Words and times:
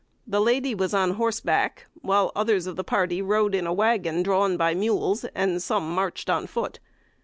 The 0.25 0.41
lady 0.41 0.73
was 0.73 0.95
on 0.95 1.11
horseback, 1.11 1.85
while 1.93 2.31
others 2.35 2.65
of 2.65 2.75
the 2.75 2.83
party 2.83 3.21
rode 3.21 3.53
in 3.53 3.67
a 3.67 3.71
wagon 3.71 4.23
drawn 4.23 4.57
by 4.57 4.73
mules, 4.73 5.25
and 5.35 5.61
some 5.61 5.93
marched 5.93 6.27
on 6.27 6.47
foot. 6.47 6.79